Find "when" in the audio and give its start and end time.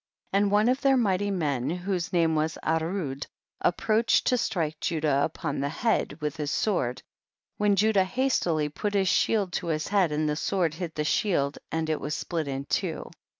7.57-7.75